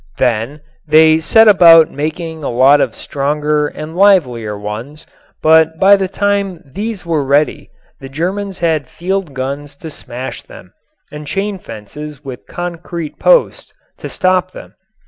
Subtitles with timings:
[0.17, 5.05] Then they set about making a lot of stronger and livelier ones,
[5.43, 10.73] but by the time these were ready the Germans had field guns to smash them
[11.11, 14.73] and chain fences with concrete posts to stop them.